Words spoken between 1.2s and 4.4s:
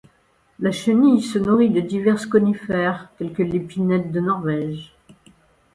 se nourrit de divers conifères, tels que l'épinette de